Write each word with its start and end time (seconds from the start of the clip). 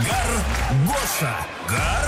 Гар 0.00 0.30
Гоша. 0.86 1.36
Гар 1.68 2.04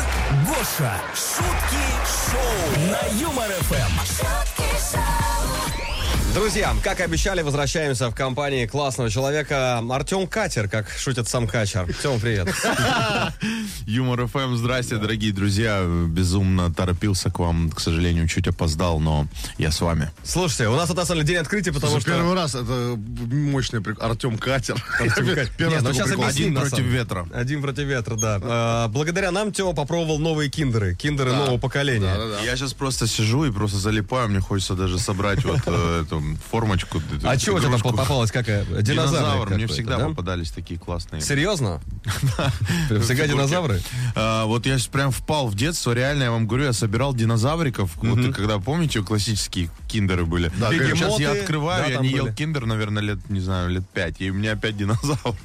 Гоша. 0.46 0.92
Шутки 1.14 1.84
шоу 2.06 2.90
на 2.90 3.02
Юмор 3.18 3.50
ФМ. 3.68 5.31
Друзья, 6.34 6.74
как 6.82 7.00
и 7.00 7.02
обещали, 7.02 7.42
возвращаемся 7.42 8.08
в 8.08 8.14
компании 8.14 8.64
классного 8.64 9.10
человека 9.10 9.82
Артем 9.90 10.26
Катер, 10.26 10.66
как 10.66 10.88
шутит 10.88 11.28
сам 11.28 11.46
Качер. 11.46 11.82
Артем, 11.82 12.18
привет. 12.20 12.48
Юмор 13.86 14.26
ФМ, 14.26 14.56
здрасте, 14.56 14.96
дорогие 14.96 15.34
друзья. 15.34 15.84
Безумно 16.08 16.72
торопился 16.72 17.30
к 17.30 17.38
вам, 17.38 17.70
к 17.70 17.80
сожалению, 17.80 18.28
чуть 18.28 18.48
опоздал, 18.48 18.98
но 18.98 19.26
я 19.58 19.70
с 19.70 19.82
вами. 19.82 20.10
Слушайте, 20.24 20.68
у 20.68 20.76
нас 20.76 20.88
тут 20.88 20.96
на 20.96 21.04
самом 21.04 21.20
деле 21.20 21.34
день 21.34 21.42
открытия, 21.42 21.70
потому 21.70 22.00
что... 22.00 22.10
Первый 22.10 22.34
раз 22.34 22.54
это 22.54 22.98
мощный 23.30 23.82
прикол. 23.82 24.06
Артем 24.06 24.38
Катер. 24.38 24.82
Ну 25.58 26.26
Один 26.26 26.54
на 26.54 26.60
против 26.60 26.84
ветра. 26.84 27.28
Один 27.32 27.62
против 27.62 27.84
ветра, 27.84 28.16
да. 28.16 28.40
А, 28.42 28.88
Благодаря 28.88 29.30
нам 29.30 29.52
Тео 29.52 29.72
попробовал 29.74 30.18
новые 30.18 30.48
киндеры. 30.48 30.94
Киндеры 30.94 31.32
нового 31.32 31.58
поколения. 31.58 32.14
Я 32.44 32.56
сейчас 32.56 32.72
просто 32.72 33.06
сижу 33.06 33.44
и 33.44 33.52
просто 33.52 33.76
залипаю, 33.76 34.28
мне 34.28 34.40
хочется 34.40 34.74
даже 34.74 34.98
собрать 34.98 35.44
вот 35.44 35.60
э, 35.66 36.02
эту 36.04 36.21
формочку. 36.50 37.02
А 37.24 37.36
чего 37.36 37.56
у 37.56 37.60
тебя 37.60 37.70
там 37.70 37.80
попалось? 37.80 38.30
Какая? 38.30 38.64
Динозавр. 38.64 38.82
Динозавр, 38.82 39.50
мне 39.54 39.66
всегда 39.66 39.98
да? 39.98 40.08
попадались 40.08 40.50
такие 40.50 40.78
классные. 40.78 41.22
Серьезно? 41.22 41.80
Всегда 43.02 43.26
динозавры? 43.26 43.80
А, 44.14 44.44
вот 44.46 44.66
я 44.66 44.78
сейчас 44.78 44.88
прям 44.88 45.10
впал 45.10 45.48
в 45.48 45.54
детство, 45.54 45.92
реально, 45.92 46.24
я 46.24 46.30
вам 46.30 46.46
говорю, 46.46 46.64
я 46.64 46.72
собирал 46.72 47.14
динозавриков. 47.14 47.96
Вот 47.96 48.34
когда, 48.34 48.58
помните, 48.58 49.02
классические 49.02 49.70
киндеры 49.92 50.24
были? 50.24 50.50
Да, 50.58 50.70
Сейчас 50.72 50.88
я 50.88 50.94
Бегемоты, 50.94 51.24
открываю, 51.40 51.84
да, 51.84 51.90
я 51.92 51.98
не 52.00 52.08
ел 52.08 52.24
были. 52.24 52.34
киндер, 52.34 52.66
наверное, 52.66 53.02
лет, 53.02 53.18
не 53.30 53.40
знаю, 53.40 53.68
лет 53.70 53.82
пять, 53.92 54.20
и 54.20 54.30
у 54.30 54.34
меня 54.34 54.52
опять 54.52 54.76
динозавр. 54.76 55.36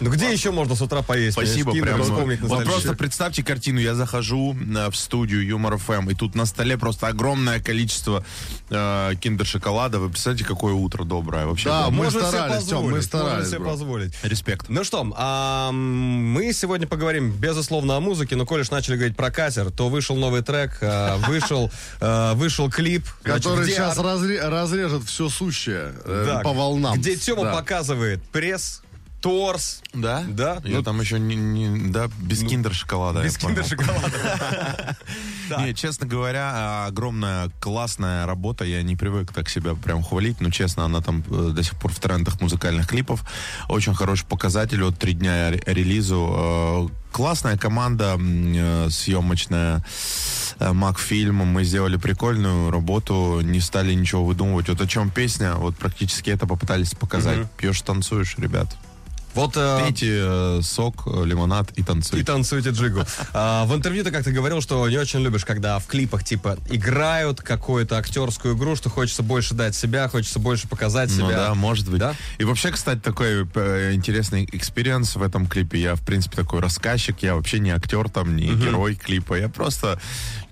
Ну 0.00 0.10
где 0.10 0.32
еще 0.32 0.50
можно 0.50 0.74
с 0.74 0.82
утра 0.82 1.02
поесть? 1.02 1.32
Спасибо, 1.32 1.72
прям. 1.72 2.00
Вот 2.02 2.64
просто 2.64 2.94
представьте 2.94 3.42
картину, 3.42 3.80
я 3.80 3.94
захожу 3.94 4.54
э, 4.54 4.90
в 4.90 4.96
студию 4.96 5.44
Юмор 5.46 5.78
ФМ, 5.78 6.10
и 6.10 6.14
тут 6.14 6.34
на 6.34 6.44
столе 6.46 6.76
просто 6.76 7.08
огромное 7.08 7.60
количество 7.60 8.24
э, 8.70 9.12
киндер-шоколада. 9.20 9.98
Вы 9.98 10.08
представляете, 10.10 10.44
какое 10.44 10.74
утро 10.74 11.04
доброе. 11.04 11.46
Вообще, 11.46 11.68
Да, 11.68 11.90
мы 11.90 12.04
Может 12.04 12.22
старались, 12.26 12.64
Тём, 12.64 12.90
мы 12.90 13.02
старались, 13.02 13.48
себе 13.48 13.60
позволить. 13.60 14.12
респект. 14.22 14.68
Ну 14.68 14.84
что, 14.84 15.12
а, 15.16 15.70
мы 15.72 16.52
сегодня 16.52 16.86
поговорим, 16.86 17.30
безусловно, 17.32 17.96
о 17.96 18.00
музыке, 18.00 18.36
но 18.36 18.44
коли 18.46 18.62
ж 18.62 18.70
начали 18.70 18.96
говорить 18.96 19.16
про 19.16 19.30
катер, 19.30 19.70
то 19.70 19.88
вышел 19.88 20.16
новый 20.16 20.42
трек, 20.42 20.78
а, 20.82 21.16
вышел, 21.26 21.70
вышел 22.34 22.70
клип. 22.70 23.04
Который 23.22 23.64
где 23.64 23.76
сейчас 23.94 24.04
разре- 24.04 24.40
разрежет 24.48 25.04
все 25.04 25.28
сущее 25.28 25.94
э, 26.04 26.24
да, 26.26 26.38
по 26.40 26.52
волнам. 26.52 26.96
Где 26.98 27.16
Тёма 27.16 27.44
Да. 27.44 27.52
показывает 27.54 28.22
пресс, 28.24 28.82
торс. 29.20 29.80
Да? 29.94 30.22
Да. 30.28 30.60
Я 30.64 30.76
Ну, 30.78 30.82
там 30.82 31.00
еще 31.00 31.18
не, 31.18 31.34
не- 31.36 31.90
да, 31.90 32.08
без 32.18 32.40
киндер-шоколада. 32.42 33.22
без 33.22 33.38
киндер-шоколада. 33.38 34.96
Не, 35.58 35.74
честно 35.74 36.06
говоря, 36.06 36.86
огромная 36.86 37.50
классная 37.60 38.24
работа. 38.26 38.64
Я 38.64 38.82
не 38.82 38.96
привык 38.96 39.30
так 39.30 39.50
себя 39.50 39.74
прям 39.74 40.02
хвалить, 40.02 40.40
но 40.40 40.50
честно, 40.50 40.86
она 40.86 41.02
там 41.02 41.22
э, 41.30 41.50
до 41.52 41.62
сих 41.62 41.78
пор 41.78 41.92
в 41.92 41.98
трендах 41.98 42.40
музыкальных 42.40 42.86
клипов. 42.88 43.22
Очень 43.68 43.94
хороший 43.94 44.24
показатель. 44.26 44.82
Вот 44.82 44.98
три 44.98 45.12
дня 45.12 45.50
ре- 45.50 45.62
релизу. 45.66 46.88
Э, 46.90 47.02
Классная 47.12 47.56
команда 47.58 48.16
э, 48.18 48.88
съемочная. 48.90 49.84
Э, 50.58 50.72
Макфильм. 50.72 51.36
Мы 51.36 51.64
сделали 51.64 51.96
прикольную 51.96 52.70
работу, 52.70 53.40
не 53.42 53.60
стали 53.60 53.94
ничего 53.94 54.24
выдумывать. 54.24 54.68
Вот 54.68 54.80
о 54.80 54.86
чем 54.86 55.10
песня, 55.10 55.54
вот 55.54 55.76
практически 55.76 56.30
это 56.30 56.46
попытались 56.46 56.94
показать. 56.94 57.50
Пьешь, 57.56 57.80
танцуешь, 57.82 58.36
ребят. 58.38 58.76
Вот 59.34 59.56
э, 59.56 59.80
Пейте 59.82 60.20
э, 60.22 60.60
сок, 60.62 61.06
лимонад 61.06 61.70
и 61.76 61.80
и 61.80 61.82
танцуйте. 61.82 62.70
джигу. 62.70 63.04
А, 63.32 63.64
в 63.66 63.74
интервью 63.74 64.04
ты 64.04 64.12
как-то 64.12 64.30
говорил, 64.30 64.60
что 64.60 64.88
не 64.88 64.96
очень 64.96 65.20
любишь, 65.20 65.44
когда 65.44 65.78
в 65.80 65.86
клипах 65.86 66.22
типа 66.22 66.56
играют 66.70 67.42
какую-то 67.42 67.98
актерскую 67.98 68.56
игру, 68.56 68.76
что 68.76 68.90
хочется 68.90 69.22
больше 69.24 69.54
дать 69.54 69.74
себя, 69.74 70.08
хочется 70.08 70.38
больше 70.38 70.68
показать 70.68 71.10
себя. 71.10 71.24
Ну 71.24 71.30
да, 71.30 71.54
может 71.54 71.88
быть. 71.90 71.98
Да? 71.98 72.14
И 72.38 72.44
вообще, 72.44 72.70
кстати, 72.70 73.00
такой 73.00 73.46
э, 73.54 73.92
интересный 73.94 74.48
experience 74.50 75.16
в 75.16 75.22
этом 75.22 75.46
клипе. 75.46 75.80
Я, 75.80 75.94
в 75.96 76.02
принципе, 76.02 76.36
такой 76.36 76.60
рассказчик. 76.60 77.20
Я 77.20 77.34
вообще 77.34 77.58
не 77.58 77.70
актер 77.70 78.08
там, 78.08 78.36
не 78.36 78.54
герой 78.54 78.94
клипа. 78.94 79.34
Я 79.34 79.48
просто 79.48 80.00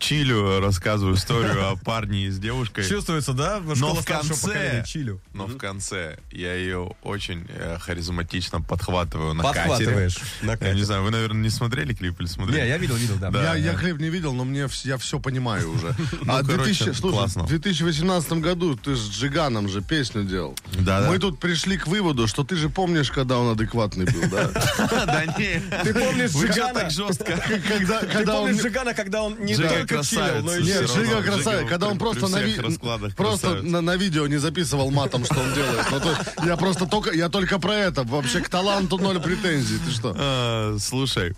чилю, 0.02 0.60
рассказываю 0.60 1.14
историю 1.14 1.70
о 1.70 1.76
парне 1.76 2.30
с 2.30 2.38
девушкой. 2.38 2.84
Чувствуется, 2.84 3.32
да? 3.32 3.60
Но 3.60 3.94
в 3.94 4.04
конце, 4.04 4.82
чилю. 4.84 5.20
но 5.32 5.46
в 5.46 5.56
конце 5.56 6.18
я 6.32 6.54
ее 6.54 6.90
очень 7.02 7.46
э, 7.48 7.78
харизматично 7.80 8.60
подхватываю 8.60 9.34
на 9.34 9.44
Подхватываешь 9.44 10.16
катере. 10.16 10.58
на 10.60 10.66
Я 10.66 10.74
не 10.74 10.82
знаю, 10.82 11.04
вы, 11.04 11.10
наверное, 11.10 11.42
не 11.42 11.50
смотрели 11.50 11.94
клип 11.94 12.20
или 12.20 12.26
смотрели? 12.26 12.62
Не, 12.62 12.68
я 12.68 12.78
видел, 12.78 12.96
видел, 12.96 13.14
да. 13.16 13.30
Да. 13.30 13.54
Я, 13.54 13.72
я 13.72 13.74
клип 13.74 13.98
не 14.00 14.10
видел, 14.10 14.32
но 14.32 14.44
мне 14.44 14.66
я 14.82 14.98
все 14.98 15.20
понимаю 15.20 15.70
уже. 15.70 15.94
Ну, 16.22 16.34
а 16.34 16.42
в 16.42 16.46
короче, 16.46 16.84
2000 16.84 16.92
слушай, 16.94 17.14
классно. 17.16 17.42
в 17.44 17.48
2018 17.48 18.32
году 18.34 18.76
ты 18.76 18.94
с 18.94 19.08
Джиганом 19.08 19.68
же 19.68 19.82
песню 19.82 20.24
делал. 20.24 20.56
Да, 20.78 21.00
да. 21.00 21.08
Мы 21.08 21.18
тут 21.18 21.38
пришли 21.38 21.76
к 21.76 21.86
выводу, 21.86 22.26
что 22.26 22.44
ты 22.44 22.56
же 22.56 22.68
помнишь, 22.68 23.10
когда 23.10 23.38
он 23.38 23.52
адекватный 23.52 24.04
был, 24.06 24.28
да? 24.30 24.50
Да 25.06 25.24
не. 25.38 25.60
Ты 25.82 25.94
помнишь 25.94 26.30
Джигана? 26.30 26.80
так 26.80 26.90
жестко? 26.90 27.42
Когда, 27.68 28.00
Ты 28.00 28.24
помнишь 28.24 28.62
Джигана, 28.62 28.94
когда 28.94 29.22
он 29.22 29.36
не 29.40 29.56
только 29.56 29.91
красавец. 29.92 30.32
чилил, 30.32 30.42
но 30.44 30.58
Нет, 30.58 30.90
Жига 30.90 31.22
красавец, 31.22 31.68
когда 31.68 31.88
он 31.88 31.98
просто, 31.98 32.28
на, 32.28 32.40
ви- 32.42 33.12
просто 33.16 33.62
на, 33.62 33.80
на 33.80 33.96
видео 33.96 34.26
не 34.26 34.38
записывал 34.38 34.90
матом, 34.90 35.24
что 35.24 35.40
он 35.40 35.54
делает. 35.54 35.86
Ну, 35.90 36.00
то 36.00 36.16
я 36.46 36.56
просто 36.56 36.86
только, 36.86 37.12
я 37.12 37.28
только 37.28 37.58
про 37.58 37.74
это. 37.74 38.02
Вообще 38.04 38.40
к 38.40 38.48
таланту 38.48 38.98
ноль 38.98 39.20
претензий. 39.20 39.78
Ты 39.78 39.90
что? 39.92 40.14
А, 40.16 40.76
Слушай, 40.78 41.34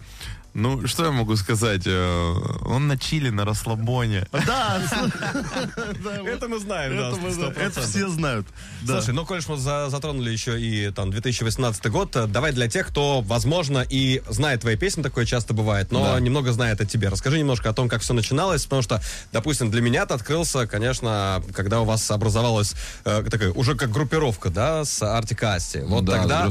ну 0.54 0.86
что 0.86 1.04
я 1.04 1.10
могу 1.10 1.36
сказать? 1.36 1.82
Э, 1.86 2.34
Он 2.64 2.86
на 2.88 2.96
чили, 2.96 3.30
на 3.30 3.44
расслабоне. 3.44 4.26
Да, 4.32 4.80
Это 6.26 6.48
мы 6.48 6.58
знаем, 6.58 6.96
да, 6.96 7.08
это 7.08 7.16
мы 7.20 7.30
знаем. 7.30 7.52
100%. 7.52 7.58
Это 7.60 7.80
все 7.82 8.08
знают. 8.08 8.46
Слушай, 8.86 9.14
ну, 9.14 9.24
коль 9.26 9.40
мы 9.48 9.56
за- 9.56 9.88
затронули 9.90 10.30
еще 10.30 10.60
и 10.60 10.90
там 10.90 11.10
2018 11.10 11.86
год, 11.90 12.14
э, 12.16 12.26
давай 12.26 12.52
для 12.52 12.68
тех, 12.68 12.86
кто, 12.88 13.20
возможно, 13.20 13.84
и 13.88 14.22
знает 14.28 14.60
твои 14.60 14.76
песни, 14.76 15.02
такое 15.02 15.24
часто 15.24 15.54
бывает, 15.54 15.90
но 15.92 16.18
немного 16.18 16.52
знает 16.52 16.80
о 16.80 16.86
тебе. 16.86 17.08
Расскажи 17.08 17.38
немножко 17.38 17.70
о 17.70 17.72
том, 17.72 17.88
как 17.88 18.02
все 18.02 18.14
начиналось, 18.14 18.64
потому 18.64 18.82
что, 18.82 19.02
допустим, 19.32 19.70
для 19.70 19.80
меня 19.80 20.06
ты 20.06 20.14
открылся, 20.14 20.66
конечно, 20.66 21.42
когда 21.54 21.80
у 21.80 21.84
вас 21.84 22.10
образовалась 22.10 22.74
э, 23.04 23.24
такая, 23.30 23.50
уже 23.52 23.74
как 23.74 23.90
группировка, 23.90 24.50
да, 24.50 24.84
с 24.84 25.02
Артикасти. 25.02 25.78
Вот 25.78 26.04
Да, 26.04 26.18
тогда 26.18 26.42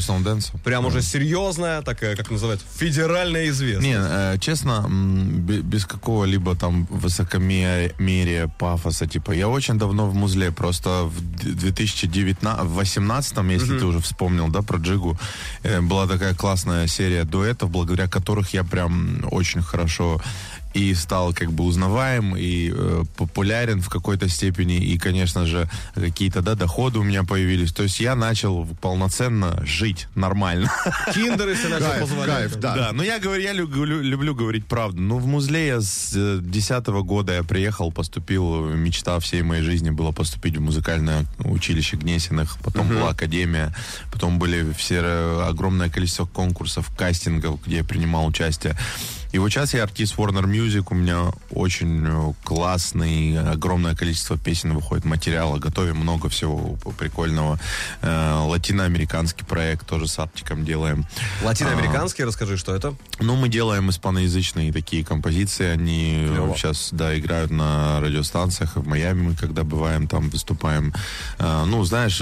прям 0.64 0.85
уже 0.85 1.02
серьезная, 1.02 1.81
такая, 1.81 2.16
как 2.16 2.30
называется, 2.30 2.66
федеральная 2.75 3.47
известность. 3.50 3.92
Не, 3.93 3.99
э, 3.99 4.37
честно, 4.39 4.85
без 4.89 5.85
какого-либо 5.85 6.55
там 6.55 6.87
высокомерия, 6.89 8.47
пафоса, 8.47 9.07
типа, 9.07 9.33
я 9.33 9.47
очень 9.47 9.77
давно 9.77 10.09
в 10.09 10.15
музле, 10.15 10.51
просто 10.51 11.03
в 11.03 11.21
2018, 11.21 13.51
если 13.51 13.79
ты 13.79 13.85
уже 13.85 13.99
вспомнил, 13.99 14.49
да, 14.49 14.61
про 14.61 14.77
Джигу, 14.77 15.17
э, 15.63 15.81
была 15.81 16.07
такая 16.07 16.33
классная 16.33 16.87
серия 16.87 17.23
дуэтов, 17.23 17.69
благодаря 17.69 18.07
которых 18.07 18.53
я 18.53 18.63
прям 18.63 19.25
очень 19.31 19.61
хорошо 19.61 20.19
и 20.73 20.94
стал 20.94 21.34
как 21.34 21.51
бы 21.51 21.63
узнаваем 21.63 22.35
и 22.35 22.72
э, 22.73 23.03
популярен 23.17 23.81
в 23.81 23.89
какой-то 23.89 24.28
степени 24.29 24.78
и 24.78 24.97
конечно 24.97 25.45
же 25.45 25.69
какие-то 25.95 26.41
да 26.41 26.56
доходы 26.56 27.00
у 27.00 27.03
меня 27.03 27.23
появились 27.23 27.72
то 27.72 27.84
есть 27.84 28.00
я 28.00 28.16
начал 28.16 28.67
полноценно 28.81 29.61
жить 29.66 30.07
нормально 30.16 30.72
Киндеры 31.13 31.56
себе 31.56 31.69
начал 31.69 32.00
позволять. 32.00 32.35
кайф, 32.35 32.56
да. 32.56 32.75
да, 32.75 32.91
но 32.94 33.03
я 33.03 33.19
говорю, 33.19 33.41
я 33.41 33.53
люблю, 33.53 34.01
люблю 34.01 34.35
говорить 34.35 34.66
правду. 34.66 35.01
Ну, 35.01 35.17
в 35.17 35.28
Музле 35.28 35.67
я 35.67 35.81
с 35.81 36.39
десятого 36.41 37.01
года 37.03 37.34
я 37.34 37.44
приехал, 37.44 37.91
поступил, 37.91 38.69
мечта 38.69 39.19
всей 39.19 39.41
моей 39.41 39.63
жизни 39.63 39.90
была 39.90 40.11
поступить 40.11 40.57
в 40.57 40.61
музыкальное 40.61 41.25
училище 41.40 41.97
Гнесиных, 41.97 42.57
потом 42.63 42.88
была 42.88 43.09
академия, 43.09 43.73
потом 44.11 44.40
были 44.40 44.72
все 44.73 45.01
э, 45.03 45.44
огромное 45.47 45.90
количество 45.90 46.25
конкурсов, 46.25 46.90
кастингов, 46.97 47.59
где 47.66 47.78
я 47.78 47.84
принимал 47.84 48.25
участие. 48.25 48.75
И 49.34 49.40
вот 49.40 49.49
сейчас 49.49 49.73
я 49.73 49.84
артист 49.84 50.16
Warner 50.16 50.46
Music, 50.46 50.62
у 50.63 50.95
меня 50.95 51.31
очень 51.51 52.05
э, 52.07 52.33
классный, 52.43 53.37
огромное 53.37 53.95
количество 53.95 54.37
песен 54.37 54.73
выходит, 54.73 55.03
материала, 55.03 55.57
готовим 55.59 55.97
много 55.97 56.29
всего 56.29 56.77
прикольного. 56.97 57.59
Э, 58.01 58.39
Латиноамериканский 58.45 59.45
проект 59.45 59.85
тоже 59.87 60.07
с 60.07 60.17
Артиком 60.19 60.63
делаем. 60.63 61.05
Латиноамериканский, 61.43 62.23
расскажи, 62.23 62.57
что 62.57 62.73
это? 62.75 62.95
Ну, 63.19 63.35
мы 63.35 63.49
делаем 63.49 63.89
испаноязычные 63.89 64.71
такие 64.71 65.03
композиции. 65.03 65.67
Они 65.67 66.27
Клево. 66.29 66.55
сейчас, 66.55 66.89
да, 66.91 67.17
играют 67.17 67.51
на 67.51 67.99
радиостанциях. 67.99 68.77
В 68.77 68.87
Майами 68.87 69.21
мы, 69.29 69.35
когда 69.35 69.63
бываем, 69.63 70.07
там 70.07 70.29
выступаем. 70.29 70.93
Э, 71.39 71.65
ну, 71.65 71.83
знаешь, 71.83 72.21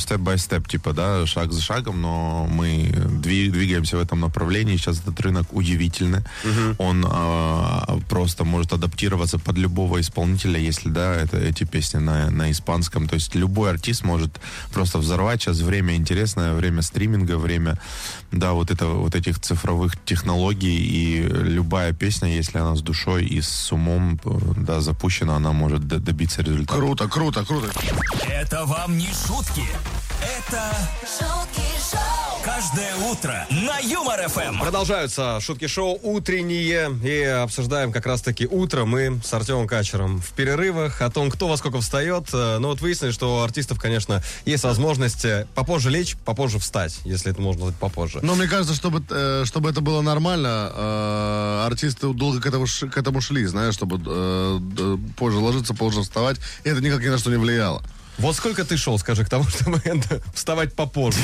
степ-бай-степ, 0.00 0.66
типа, 0.66 0.92
да, 0.92 1.26
шаг 1.26 1.52
за 1.52 1.60
шагом, 1.60 2.00
но 2.00 2.46
мы 2.50 2.88
дви- 2.88 3.50
двигаемся 3.50 3.96
в 3.96 4.00
этом 4.00 4.20
направлении. 4.20 4.76
Сейчас 4.76 5.00
этот 5.00 5.20
рынок 5.20 5.52
удивительный. 5.52 6.20
песни. 6.42 6.74
Он 6.78 7.04
а, 7.08 7.49
просто 8.08 8.44
может 8.44 8.72
адаптироваться 8.72 9.38
под 9.38 9.58
любого 9.58 10.00
исполнителя, 10.00 10.58
если, 10.58 10.88
да, 10.88 11.14
это, 11.14 11.38
эти 11.38 11.64
песни 11.64 11.98
на, 11.98 12.30
на 12.30 12.50
испанском. 12.50 13.08
То 13.08 13.14
есть 13.14 13.34
любой 13.34 13.70
артист 13.70 14.04
может 14.04 14.40
просто 14.72 14.98
взорвать. 14.98 15.42
Сейчас 15.42 15.60
время 15.60 15.96
интересное, 15.96 16.54
время 16.54 16.82
стриминга, 16.82 17.38
время, 17.38 17.78
да, 18.32 18.52
вот, 18.52 18.70
это, 18.70 18.86
вот 18.86 19.14
этих 19.14 19.40
цифровых 19.40 19.96
технологий. 20.04 20.78
И 20.78 21.22
любая 21.22 21.92
песня, 21.92 22.28
если 22.28 22.58
она 22.58 22.76
с 22.76 22.82
душой 22.82 23.24
и 23.24 23.40
с 23.40 23.72
умом, 23.72 24.18
да, 24.56 24.80
запущена, 24.80 25.36
она 25.36 25.52
может 25.52 25.86
добиться 25.86 26.42
результата. 26.42 26.78
Круто, 26.78 27.08
круто, 27.08 27.44
круто. 27.44 27.70
Это 28.28 28.64
вам 28.66 28.98
не 28.98 29.08
шутки. 29.08 29.64
Это 30.20 30.62
шутки 31.02 31.62
шоу, 31.90 32.42
каждое 32.44 32.94
утро 33.10 33.46
на 33.50 33.78
Юмор 33.78 34.28
ФМ. 34.28 34.60
Продолжаются 34.60 35.40
шутки-шоу 35.40 35.98
утренние. 36.02 36.90
И 37.02 37.22
обсуждаем 37.22 37.90
как 37.90 38.04
раз-таки 38.04 38.46
утро 38.46 38.84
мы 38.84 39.18
с 39.24 39.32
Артемом 39.32 39.66
Качером 39.66 40.20
в 40.20 40.30
перерывах 40.32 41.00
о 41.00 41.10
том, 41.10 41.30
кто 41.30 41.48
во 41.48 41.56
сколько 41.56 41.80
встает. 41.80 42.28
Э, 42.34 42.58
Ну 42.58 42.68
вот 42.68 42.82
выяснили, 42.82 43.12
что 43.12 43.38
у 43.38 43.40
артистов, 43.40 43.80
конечно, 43.80 44.22
есть 44.44 44.64
возможность 44.64 45.24
э, 45.24 45.46
попозже 45.54 45.88
лечь, 45.88 46.16
попозже 46.24 46.58
встать, 46.58 46.98
если 47.04 47.32
это 47.32 47.40
можно 47.40 47.72
попозже. 47.72 48.20
Но 48.22 48.34
мне 48.34 48.46
кажется, 48.46 48.74
чтобы, 48.74 49.02
э, 49.08 49.44
чтобы 49.46 49.70
это 49.70 49.80
было 49.80 50.02
нормально, 50.02 51.64
артисты 51.66 52.12
долго 52.12 52.40
к 52.40 52.46
этому, 52.46 52.66
к 52.66 52.96
этому 52.96 53.20
шли, 53.22 53.46
знаешь, 53.46 53.74
чтобы 53.74 53.98
позже 55.16 55.38
ложиться, 55.38 55.74
позже 55.74 56.02
вставать. 56.02 56.38
И 56.64 56.68
это 56.68 56.80
никак 56.82 57.00
ни 57.02 57.08
на 57.08 57.18
что 57.18 57.30
не 57.30 57.36
влияло. 57.36 57.82
Вот 58.20 58.36
сколько 58.36 58.64
ты 58.64 58.76
шел, 58.76 58.98
скажи, 58.98 59.24
к 59.24 59.28
тому, 59.28 59.44
чтобы 59.48 59.80
вставать 60.34 60.74
попозже? 60.74 61.18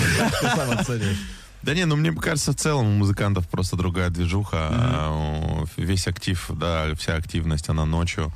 Да 1.62 1.75
не, 1.75 1.84
ну 1.87 1.96
мне 1.96 2.12
кажется, 2.12 2.52
в 2.52 2.56
целом 2.56 2.87
у 2.87 2.98
музыкантов 2.98 3.48
просто 3.48 3.76
другая 3.76 4.10
движуха. 4.10 4.70
У- 5.10 5.66
Весь 5.76 6.06
актив, 6.06 6.46
да, 6.50 6.94
вся 6.96 7.16
активность, 7.16 7.69
она 7.69 7.84
ночью, 7.84 8.32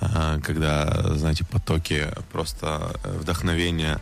А, 0.00 0.40
когда, 0.40 1.14
знаете, 1.16 1.44
потоки 1.44 2.06
просто 2.32 2.98
вдохновения 3.20 4.00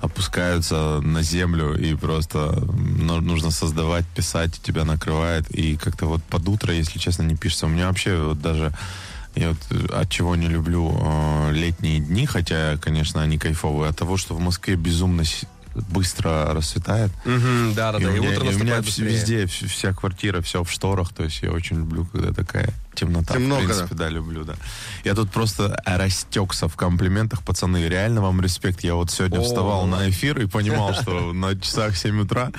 опускаются 0.00 1.00
на 1.02 1.22
землю 1.22 1.74
и 1.74 1.94
просто 1.94 2.52
ну, 2.72 3.20
нужно 3.20 3.50
создавать, 3.50 4.06
писать, 4.06 4.60
тебя 4.62 4.84
накрывает. 4.84 5.50
И 5.50 5.76
как-то 5.76 6.06
вот 6.06 6.22
под 6.24 6.48
утро, 6.48 6.72
если 6.72 6.98
честно, 6.98 7.22
не 7.24 7.36
пишется. 7.36 7.66
У 7.66 7.70
меня 7.70 7.88
вообще 7.88 8.16
вот 8.16 8.40
даже 8.40 8.72
я 9.34 9.48
вот 9.50 9.58
э, 9.70 9.86
от 10.00 10.08
чего 10.10 10.36
не 10.36 10.48
люблю 10.48 10.90
э, 11.00 11.52
летние 11.52 12.00
дни, 12.00 12.26
хотя, 12.26 12.76
конечно, 12.78 13.22
они 13.22 13.38
кайфовые, 13.38 13.90
от 13.90 13.96
того, 13.98 14.16
что 14.16 14.34
в 14.34 14.40
Москве 14.40 14.74
безумно 14.76 15.22
быстро 15.74 16.52
расцветает. 16.52 17.10
Мгм, 17.24 17.74
Да, 17.74 17.92
да, 17.92 17.98
И 17.98 18.02
да. 18.04 18.10
у 18.10 18.12
меня, 18.14 18.30
утро 18.30 18.50
и 18.50 18.54
у 18.54 18.58
меня 18.58 18.82
быстрее. 18.82 19.08
везде 19.08 19.44
вс- 19.44 19.66
вся 19.68 19.92
квартира, 19.92 20.40
все 20.42 20.64
в 20.64 20.70
шторах. 20.70 21.12
То 21.12 21.22
есть 21.24 21.42
я 21.42 21.52
очень 21.52 21.76
люблю, 21.76 22.06
когда 22.06 22.32
такая 22.32 22.70
темнота. 22.94 23.34
Темно, 23.34 23.56
в 23.56 23.64
принципе, 23.64 23.94
да, 23.94 24.08
люблю, 24.08 24.44
да. 24.44 24.54
Я 25.04 25.14
тут 25.14 25.30
просто 25.30 25.80
растекся 25.84 26.68
в 26.68 26.76
комплиментах, 26.76 27.42
пацаны. 27.42 27.88
Реально 27.88 28.22
вам 28.22 28.40
респект. 28.40 28.84
Я 28.84 28.94
вот 28.94 29.10
сегодня 29.10 29.40
О. 29.40 29.42
вставал 29.42 29.86
на 29.86 30.08
эфир 30.10 30.40
и 30.40 30.46
понимал, 30.46 30.94
что 30.94 31.32
на 31.32 31.58
часах 31.58 31.96
7 31.96 32.22
утра. 32.22 32.50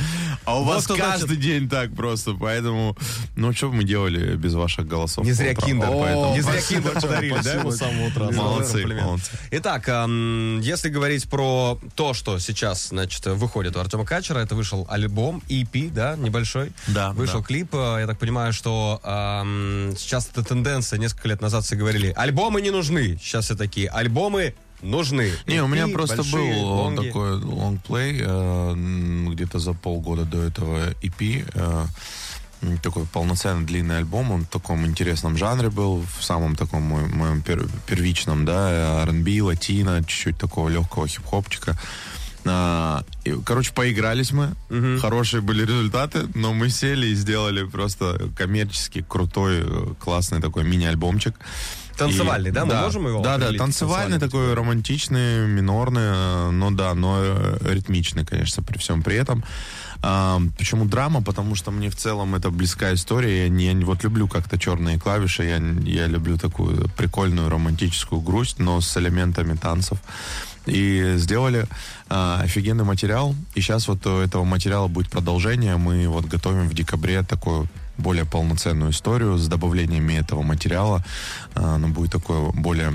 А 0.46 0.60
у 0.60 0.64
вас 0.64 0.88
каждый 0.88 1.38
день 1.38 1.70
так 1.70 1.94
просто. 1.96 2.34
Поэтому, 2.34 2.98
ну, 3.36 3.54
что 3.54 3.70
бы 3.70 3.78
мы 3.78 3.84
делали 3.84 4.36
без 4.36 4.54
ваших 4.54 4.88
голосов? 4.88 5.26
Не 5.26 5.32
зря 5.32 5.54
киндер, 5.54 5.90
поэтому. 5.90 6.34
Не 6.34 6.42
зря 6.42 6.62
киндер 6.62 6.94
подарили, 6.94 7.40
да, 7.44 7.72
с 7.72 7.78
самого 7.78 8.08
утра. 8.08 8.32
Молодцы, 8.32 8.86
молодцы. 8.86 9.32
Итак, 9.52 9.88
если 9.88 10.90
говорить 10.90 11.30
про 11.30 11.80
то, 11.96 12.14
что 12.14 12.40
сейчас, 12.40 12.90
значит, 12.90 13.26
выходит 13.26 13.76
у 13.76 13.80
Артема 13.80 14.06
Качера, 14.06 14.40
это 14.40 14.56
вышел 14.56 14.88
альбом, 14.90 15.42
EP, 15.50 15.92
да, 15.92 16.16
небольшой. 16.16 16.72
Да, 16.88 17.12
Вышел 17.14 17.40
да. 17.40 17.46
клип, 17.46 17.74
э, 17.74 17.98
я 18.02 18.08
так 18.08 18.18
понимаю, 18.18 18.54
что 18.54 19.00
ам, 19.04 19.94
сейчас 20.22 20.32
эта 20.32 20.44
тенденция, 20.44 21.00
несколько 21.00 21.28
лет 21.28 21.42
назад 21.42 21.64
все 21.66 21.76
говорили, 21.76 22.14
альбомы 22.16 22.62
не 22.62 22.72
нужны. 22.72 23.18
Сейчас 23.22 23.46
все 23.46 23.56
такие, 23.56 23.88
альбомы 23.90 24.54
нужны. 24.82 25.32
Не, 25.48 25.62
у 25.64 25.68
меня 25.68 25.88
просто 25.88 26.18
большие, 26.18 26.54
был 26.54 26.64
он 26.72 26.96
лонги. 26.96 27.08
такой 27.08 27.32
лонгплей 27.42 28.22
э, 28.22 28.76
где-то 29.34 29.60
за 29.60 29.74
полгода 29.74 30.26
до 30.26 30.42
этого 30.44 30.92
EP. 31.02 31.46
э, 31.54 31.86
такой 32.84 33.06
полноценный 33.08 33.66
длинный 33.66 33.98
альбом. 33.98 34.32
Он 34.32 34.42
в 34.44 34.48
таком 34.48 34.86
интересном 34.86 35.36
жанре 35.38 35.70
был, 35.72 36.06
в 36.20 36.24
самом 36.24 36.56
таком 36.56 36.84
мо- 36.84 37.08
моем 37.08 37.42
пер- 37.42 37.68
первичном, 37.88 38.46
да, 38.46 39.02
R&B, 39.04 39.42
латино, 39.42 40.04
чуть-чуть 40.04 40.38
такого 40.38 40.70
легкого 40.70 41.08
хип-хопчика. 41.08 41.76
А, 42.46 43.04
короче, 43.46 43.72
поигрались 43.74 44.32
мы, 44.32 44.56
хорошие 45.00 45.42
были 45.42 45.62
результаты, 45.64 46.28
но 46.34 46.54
мы 46.54 46.70
сели 46.70 47.08
и 47.08 47.14
сделали 47.16 47.64
просто 47.66 48.30
коммерчески 48.36 49.06
крутой, 49.08 49.62
э, 49.64 49.94
классный 50.00 50.42
такой 50.42 50.64
мини-альбомчик. 50.64 51.36
Танцевальный, 51.98 52.50
И- 52.50 52.54
да? 52.54 52.66
Мы 52.66 52.74
можем 52.76 53.08
его 53.08 53.22
Да, 53.22 53.32
да, 53.32 53.36
определить? 53.36 53.60
танцевальный 53.60 54.18
такой 54.20 54.54
романтичный, 54.56 55.46
минорный, 55.48 56.52
но 56.52 56.72
да, 56.72 56.96
но 56.96 57.20
э, 57.22 57.58
ритмичный, 57.74 58.26
конечно, 58.26 58.64
при 58.64 58.78
всем 58.80 59.04
при 59.04 59.18
этом. 59.18 59.44
А, 60.02 60.42
почему 60.58 60.86
драма? 60.86 61.22
Потому 61.22 61.54
что 61.54 61.70
мне 61.70 61.92
в 61.92 61.96
целом 61.96 62.34
это 62.34 62.50
близкая 62.50 62.96
история. 62.96 63.44
Я 63.44 63.50
не, 63.50 63.66
я 63.72 63.86
вот 63.86 64.04
люблю 64.04 64.28
как-то 64.28 64.58
черные 64.58 65.00
клавиши, 65.00 65.44
я, 65.44 65.58
я 65.84 66.08
люблю 66.08 66.40
такую 66.40 66.90
прикольную 66.98 67.50
романтическую 67.50 68.20
грусть, 68.22 68.58
но 68.58 68.82
с 68.82 68.98
элементами 68.98 69.56
танцев. 69.56 70.00
И 70.66 71.16
сделали 71.18 71.66
а, 72.10 72.42
офигенный 72.44 72.84
материал. 72.84 73.36
И 73.56 73.62
сейчас 73.62 73.88
вот 73.88 74.06
у 74.06 74.20
этого 74.20 74.44
материала 74.44 74.88
будет 74.88 75.10
продолжение. 75.10 75.78
Мы 75.78 76.08
вот 76.08 76.26
готовим 76.26 76.68
в 76.70 76.74
декабре 76.74 77.24
такую 77.24 77.68
более 77.98 78.26
полноценную 78.26 78.92
историю 78.92 79.38
с 79.38 79.48
добавлениями 79.48 80.14
этого 80.14 80.42
материала. 80.42 81.04
А, 81.56 81.78
ну, 81.78 81.88
будет 81.88 82.12
такой 82.12 82.52
более 82.54 82.94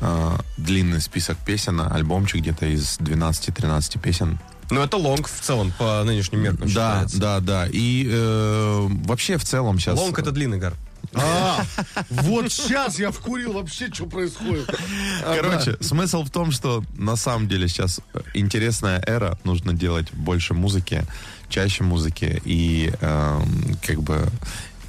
а, 0.00 0.38
длинный 0.56 1.00
список 1.00 1.38
песен, 1.38 1.80
альбомчик 1.80 2.40
где-то 2.40 2.66
из 2.66 2.98
12-13 2.98 4.00
песен. 4.00 4.38
Ну, 4.70 4.82
это 4.82 4.96
лонг 4.96 5.28
в 5.28 5.40
целом 5.40 5.72
по 5.78 6.02
нынешним 6.04 6.40
меркам 6.40 6.66
Да, 6.72 7.04
считается. 7.04 7.18
да, 7.18 7.40
да. 7.40 7.66
И 7.70 8.08
э, 8.10 8.86
вообще 9.04 9.36
в 9.38 9.44
целом 9.44 9.78
сейчас... 9.78 9.96
Лонг 9.96 10.18
это 10.18 10.32
длинный 10.32 10.58
гар. 10.58 10.74
А, 11.16 11.64
вот 12.10 12.52
сейчас 12.52 12.98
я 12.98 13.10
вкурил 13.10 13.54
вообще, 13.54 13.88
что 13.92 14.06
происходит. 14.06 14.68
Короче, 15.24 15.76
смысл 15.80 16.24
в 16.24 16.30
том, 16.30 16.52
что 16.52 16.84
на 16.96 17.16
самом 17.16 17.48
деле 17.48 17.68
сейчас 17.68 18.00
интересная 18.34 19.02
эра, 19.06 19.38
нужно 19.44 19.72
делать 19.72 20.12
больше 20.12 20.54
музыки, 20.54 21.04
чаще 21.48 21.84
музыки 21.84 22.40
и 22.44 22.92
эм, 23.00 23.76
как 23.82 24.02
бы 24.02 24.28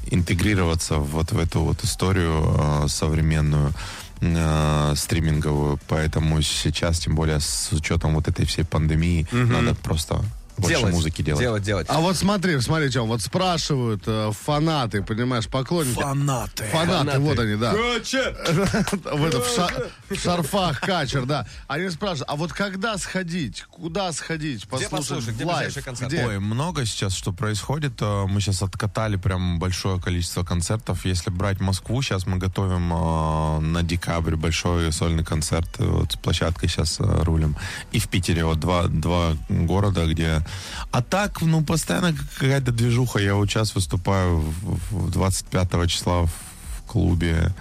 интегрироваться 0.09 0.95
вот 0.95 1.31
в 1.31 1.39
эту 1.39 1.61
вот 1.61 1.83
историю 1.83 2.55
э, 2.83 2.87
современную 2.87 3.73
э, 4.21 4.93
стриминговую, 4.95 5.79
поэтому 5.87 6.41
сейчас, 6.41 6.99
тем 6.99 7.15
более 7.15 7.39
с 7.39 7.69
учетом 7.71 8.15
вот 8.15 8.27
этой 8.27 8.45
всей 8.45 8.63
пандемии, 8.63 9.27
надо 9.31 9.75
просто 9.75 10.23
больше 10.57 10.77
делать, 10.77 10.93
музыки 10.93 11.21
делать. 11.21 11.41
Делать, 11.41 11.63
делать. 11.63 11.87
А 11.89 11.99
вот 11.99 12.15
смотри, 12.15 12.59
смотри, 12.61 12.89
Тём, 12.89 13.07
вот 13.07 13.21
спрашивают 13.21 14.03
э, 14.05 14.31
фанаты, 14.31 15.03
понимаешь, 15.03 15.47
поклонники. 15.47 15.99
Фанаты. 15.99 16.63
Фанаты, 16.65 17.19
вот 17.19 17.39
они, 17.39 17.55
да. 17.55 17.73
в, 17.73 19.25
это, 19.25 19.41
в, 19.41 20.15
в 20.15 20.19
шарфах 20.19 20.79
качер, 20.81 21.25
да. 21.25 21.47
Они 21.67 21.89
спрашивают, 21.89 22.29
а 22.29 22.35
вот 22.35 22.53
когда 22.53 22.97
сходить? 22.97 23.63
Куда 23.69 24.11
сходить? 24.11 24.67
Послушать? 24.67 25.35
Где 25.35 25.45
live? 25.45 25.77
Ой, 26.27 26.39
много 26.39 26.85
сейчас 26.85 27.13
что 27.13 27.31
происходит. 27.33 27.93
Э, 28.01 28.25
Мы 28.27 28.41
сейчас 28.41 28.61
откатали 28.61 29.15
прям 29.17 29.59
большое 29.59 29.99
количество 30.01 30.43
концертов. 30.43 31.05
Если 31.05 31.29
брать 31.29 31.59
Москву, 31.59 32.01
сейчас 32.01 32.25
мы 32.25 32.37
готовим 32.37 32.91
э, 32.93 33.59
на 33.59 33.83
декабрь 33.83 34.35
большой 34.35 34.91
сольный 34.91 35.23
концерт. 35.23 35.69
Вот 35.77 36.13
с 36.13 36.15
площадкой 36.15 36.67
сейчас 36.67 36.99
э, 36.99 37.23
рулим. 37.23 37.55
И 37.91 37.99
в 37.99 38.07
Питере 38.07 38.43
вот 38.45 38.59
два, 38.59 38.87
два 38.87 39.33
города, 39.49 40.05
где... 40.05 40.45
А 40.91 41.01
так, 41.01 41.41
ну, 41.41 41.63
постоянно 41.63 42.13
какая-то 42.13 42.71
движуха. 42.71 43.19
Я 43.19 43.35
вот 43.35 43.49
сейчас 43.49 43.75
выступаю 43.75 44.39
в, 44.39 45.07
в 45.07 45.11
25 45.11 45.89
числа 45.89 46.25
в 46.25 46.31
клубе. 46.87 47.53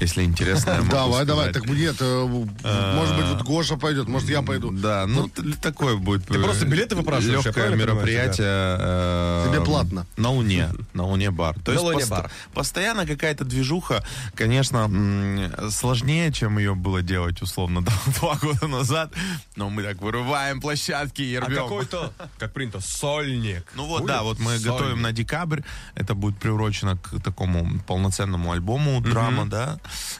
Если 0.00 0.22
интересно, 0.24 0.70
я 0.70 0.76
могу 0.78 0.90
Давай, 0.90 1.24
давай. 1.26 1.52
Так 1.52 1.66
нет, 1.68 1.96
э, 2.00 2.24
может 2.24 3.16
быть, 3.16 3.26
вот 3.26 3.42
Гоша 3.42 3.76
пойдет, 3.76 4.08
может, 4.08 4.28
я 4.30 4.40
пойду. 4.42 4.70
Да, 4.70 5.04
ну, 5.06 5.28
такое 5.60 5.96
будет. 5.96 6.24
Ты 6.26 6.38
просто 6.40 6.64
билеты 6.64 6.96
выпрашиваешь, 6.96 7.44
Легкое 7.44 7.74
мероприятие. 7.76 8.46
э, 8.80 9.46
Тебе 9.50 9.60
платно. 9.62 10.06
На 10.16 10.30
Луне. 10.30 10.70
На 10.94 11.04
Луне 11.04 11.30
бар. 11.30 11.54
То 11.60 11.72
На 11.72 11.74
есть 11.74 11.84
Луне 11.84 11.98
пост- 11.98 12.10
бар. 12.10 12.30
Постоянно 12.54 13.06
какая-то 13.06 13.44
движуха, 13.44 14.02
конечно, 14.34 14.78
м, 14.90 15.52
сложнее, 15.70 16.32
чем 16.32 16.56
ее 16.58 16.74
было 16.74 17.02
делать, 17.02 17.42
условно, 17.42 17.82
два 18.20 18.36
года 18.36 18.66
назад. 18.68 19.12
Но 19.56 19.68
мы 19.68 19.82
так 19.82 20.00
вырываем 20.00 20.60
площадки 20.62 21.20
и 21.20 21.34
А 21.36 21.44
рвем. 21.44 21.64
какой-то, 21.64 22.12
как 22.38 22.52
принято, 22.54 22.80
сольник. 22.80 23.66
Ну 23.74 23.84
вот, 23.86 24.00
Будет 24.00 24.08
да, 24.08 24.22
вот 24.22 24.38
мы 24.38 24.52
сольник. 24.56 24.66
готовим 24.66 25.02
на 25.02 25.12
декабрь. 25.12 25.60
Это 25.94 26.14
будет 26.14 26.38
приурочено 26.38 26.96
к 26.96 27.20
такому 27.22 27.80
полноценному 27.86 28.52
альбому 28.52 29.00
«Драма», 29.02 29.44
да. 29.46 29.78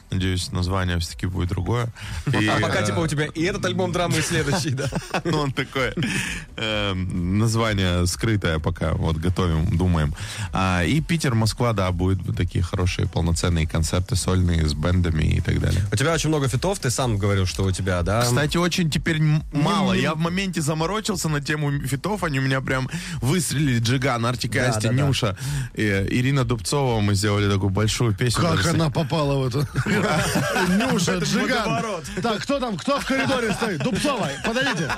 Надеюсь, 0.09 0.51
название 0.51 0.99
все-таки 0.99 1.25
будет 1.27 1.49
другое. 1.49 1.87
И, 2.39 2.47
А 2.47 2.59
пока 2.59 2.81
э, 2.81 2.85
типа 2.85 2.99
у 2.99 3.07
тебя 3.07 3.25
и 3.25 3.43
этот 3.43 3.65
альбом 3.65 3.91
драмы, 3.91 4.17
и 4.17 4.21
следующий, 4.21 4.71
да? 4.71 4.89
ну, 5.23 5.39
он 5.39 5.51
такое 5.51 5.93
э, 6.57 6.93
название 6.93 8.05
скрытое 8.07 8.59
пока 8.59 8.93
вот 8.93 9.17
готовим, 9.17 9.77
думаем. 9.77 10.13
А, 10.53 10.83
и 10.83 10.99
Питер, 11.01 11.33
Москва, 11.35 11.73
да, 11.73 11.91
будут 11.91 12.35
такие 12.35 12.63
хорошие 12.63 13.07
полноценные 13.07 13.67
концерты 13.67 14.15
сольные 14.15 14.67
с 14.67 14.73
бендами 14.73 15.23
и 15.23 15.41
так 15.41 15.59
далее. 15.59 15.81
У 15.91 15.95
тебя 15.95 16.13
очень 16.13 16.29
много 16.29 16.47
фитов, 16.47 16.79
ты 16.79 16.89
сам 16.89 17.17
говорил, 17.17 17.45
что 17.45 17.63
у 17.63 17.71
тебя, 17.71 18.01
да? 18.03 18.21
Кстати, 18.21 18.57
очень 18.57 18.89
теперь 18.89 19.17
м- 19.19 19.43
мало. 19.53 19.93
Я 19.93 20.13
в 20.13 20.17
моменте 20.17 20.61
заморочился 20.61 21.29
на 21.29 21.41
тему 21.41 21.71
фитов. 21.87 22.23
Они 22.23 22.39
у 22.39 22.41
меня 22.41 22.61
прям 22.61 22.89
выстрелили. 23.21 23.79
Джиган, 23.79 24.25
Артик 24.25 24.55
и 24.55 24.59
Да, 24.59 24.69
Асти, 24.69 24.87
да, 24.87 24.93
да. 24.93 24.93
Нюша, 24.93 25.37
и, 25.73 25.83
Ирина 26.09 26.43
Дубцова. 26.43 26.99
Мы 27.01 27.15
сделали 27.15 27.51
такую 27.51 27.69
большую 27.69 28.13
песню. 28.13 28.41
Как 28.41 28.65
она 28.67 28.89
попала 28.89 29.37
в 29.39 29.47
эту? 29.47 29.60
Нюша, 30.69 31.17
Джиган. 31.19 31.83
Так, 32.21 32.41
кто 32.43 32.59
там, 32.59 32.77
кто 32.77 32.99
в 32.99 33.05
коридоре 33.05 33.53
стоит? 33.53 33.83
Дубцова, 33.83 34.29
подойдите. 34.45 34.89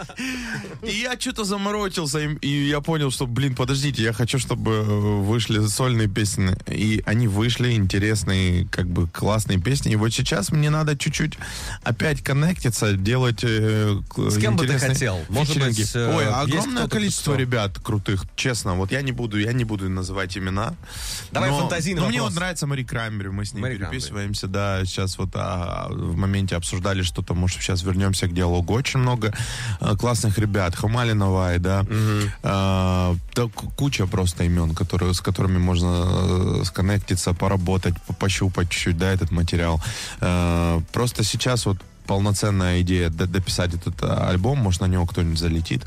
И 0.84 0.92
я 0.92 1.20
что-то 1.20 1.44
заморочился, 1.44 2.20
и, 2.20 2.68
я 2.68 2.82
понял, 2.82 3.12
что, 3.12 3.26
блин, 3.28 3.56
подождите, 3.56 4.04
я 4.04 4.14
хочу, 4.14 4.40
чтобы 4.40 4.72
э, 4.72 4.84
вышли 4.84 5.66
сольные 5.68 6.08
песни. 6.08 6.56
И 6.68 7.02
они 7.06 7.28
вышли, 7.28 7.74
интересные, 7.74 8.68
как 8.68 8.88
бы 8.88 9.08
классные 9.08 9.60
песни. 9.60 9.94
И 9.94 9.96
вот 9.96 10.10
сейчас 10.14 10.52
мне 10.52 10.70
надо 10.70 10.98
чуть-чуть 10.98 11.38
опять 11.84 12.22
коннектиться, 12.22 12.94
делать 12.94 13.44
э, 13.44 14.00
С 14.18 14.38
кем 14.38 14.56
бы 14.56 14.68
ты 14.68 14.78
хотел? 14.78 15.20
Может 15.30 15.60
быть, 15.60 15.96
э, 15.96 16.16
Ой, 16.16 16.28
огромное 16.28 16.88
количество 16.88 17.36
ребят 17.36 17.80
крутых, 17.80 18.26
честно. 18.36 18.76
Вот 18.76 18.92
я 18.92 19.02
не 19.02 19.12
буду, 19.12 19.40
я 19.40 19.54
не 19.54 19.64
буду 19.64 19.90
называть 19.90 20.38
имена. 20.38 20.76
Давай 21.32 21.50
фантазийный 21.50 22.02
но 22.02 22.10
мне 22.10 22.22
вот 22.22 22.36
нравится 22.36 22.68
Мари 22.68 22.84
Крамбери, 22.84 23.30
мы 23.30 23.46
с 23.46 23.54
ней 23.54 23.64
переписываемся, 23.64 24.48
да, 24.54 24.86
сейчас 24.86 25.18
вот 25.18 25.30
а, 25.34 25.88
в 25.90 26.16
моменте 26.16 26.56
обсуждали 26.56 27.02
что-то, 27.02 27.34
может, 27.34 27.62
сейчас 27.62 27.84
вернемся 27.84 28.28
к 28.28 28.34
диалогу. 28.34 28.74
Очень 28.74 29.00
много 29.02 29.34
а, 29.82 29.98
классных 29.98 30.38
ребят, 30.38 30.76
Хамали 30.76 31.12
Навай, 31.14 31.60
да, 31.60 31.86
А, 32.44 33.16
да, 33.36 33.44
куча 33.76 34.08
просто 34.08 34.44
имен, 34.46 34.74
которые, 34.76 35.14
с 35.14 35.20
которыми 35.22 35.58
можно 35.58 36.06
э, 36.06 36.64
сконнектиться, 36.66 37.34
поработать, 37.34 37.96
по- 38.08 38.14
пощупать 38.14 38.70
чуть-чуть, 38.70 38.98
да, 38.98 39.12
этот 39.12 39.32
материал. 39.32 39.82
А, 40.22 40.82
просто 40.94 41.24
сейчас 41.24 41.66
вот 41.66 41.78
полноценная 42.06 42.82
идея 42.82 43.10
дописать 43.10 43.74
этот 43.74 43.96
а, 44.04 44.30
альбом, 44.30 44.60
может, 44.60 44.82
на 44.82 44.86
него 44.86 45.06
кто-нибудь 45.06 45.40
залетит. 45.40 45.84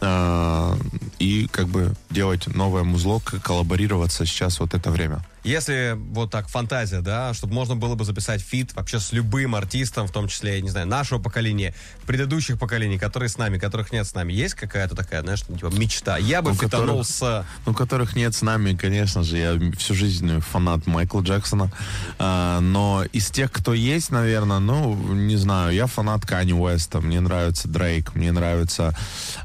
А, 0.00 0.76
и 1.18 1.46
как 1.50 1.68
бы 1.68 1.94
делать 2.10 2.46
новое 2.54 2.82
музло, 2.84 3.20
коллаборироваться 3.20 4.24
сейчас 4.24 4.60
вот 4.60 4.74
это 4.74 4.90
время. 4.90 5.24
Если 5.42 5.96
вот 5.96 6.30
так 6.30 6.48
фантазия, 6.48 7.00
да, 7.00 7.32
чтобы 7.32 7.54
можно 7.54 7.74
было 7.74 7.94
бы 7.94 8.04
записать 8.04 8.42
фит 8.42 8.74
вообще 8.74 9.00
с 9.00 9.10
любым 9.12 9.54
артистом, 9.54 10.06
в 10.06 10.12
том 10.12 10.28
числе, 10.28 10.56
я 10.56 10.60
не 10.60 10.68
знаю, 10.68 10.86
нашего 10.86 11.18
поколения, 11.18 11.74
предыдущих 12.06 12.58
поколений, 12.58 12.98
которые 12.98 13.30
с 13.30 13.38
нами, 13.38 13.56
которых 13.56 13.90
нет 13.90 14.06
с 14.06 14.14
нами, 14.14 14.34
есть 14.34 14.54
какая-то 14.54 14.94
такая, 14.94 15.22
знаешь, 15.22 15.40
типа 15.40 15.72
мечта? 15.72 16.18
Я 16.18 16.42
бы 16.42 16.50
У 16.50 16.54
фитанул 16.54 16.98
которых- 17.02 17.06
с... 17.06 17.46
Ну, 17.64 17.72
которых 17.74 18.16
нет 18.16 18.34
с 18.34 18.42
нами, 18.42 18.74
конечно 18.76 19.22
же. 19.22 19.38
Я 19.38 19.58
всю 19.78 19.94
жизнь 19.94 20.40
фанат 20.40 20.86
Майкла 20.86 21.22
Джексона. 21.22 21.72
А, 22.18 22.60
но 22.60 23.04
из 23.10 23.30
тех, 23.30 23.50
кто 23.50 23.72
есть, 23.72 24.10
наверное, 24.10 24.58
ну, 24.58 24.94
не 25.14 25.36
знаю, 25.36 25.72
я 25.72 25.86
фанат 25.86 26.26
Кани 26.26 26.52
Уэста. 26.52 27.00
Мне 27.00 27.20
нравится 27.20 27.66
Дрейк, 27.66 28.14
мне 28.14 28.30
нравится, 28.30 28.94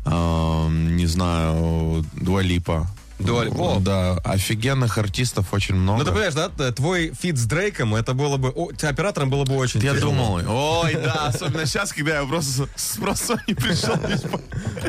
а, 0.04 0.45
не 0.70 1.08
знаю, 1.08 2.06
Дуа 2.14 2.41
Липа. 2.41 2.88
Дуа- 3.20 3.50
Во. 3.50 3.80
Да, 3.80 4.18
офигенных 4.26 4.98
артистов 4.98 5.54
очень 5.54 5.76
много. 5.76 6.00
Ну, 6.00 6.06
ты 6.06 6.12
понимаешь, 6.12 6.34
да, 6.34 6.50
твой 6.74 7.14
фит 7.20 7.38
с 7.38 7.46
Дрейком, 7.46 7.96
это 7.96 8.14
было 8.14 8.38
бы... 8.38 8.50
о, 8.50 8.70
оператором 8.84 9.30
было 9.30 9.46
бы 9.46 9.56
очень 9.56 9.80
я 9.82 9.94
тяжело. 9.94 10.12
думал, 10.12 10.82
ой, 10.84 10.94
да, 10.96 11.28
особенно 11.28 11.66
сейчас, 11.66 11.94
когда 11.94 12.20
я 12.22 12.26
просто 12.26 12.68
с 12.76 12.98
просто 12.98 13.42
не 13.48 13.54
пришел. 13.54 13.96